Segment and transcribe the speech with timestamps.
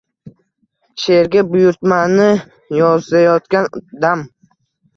[1.01, 2.27] Sherga buyurtmani
[2.81, 3.73] yozayotgan
[4.05, 4.27] dam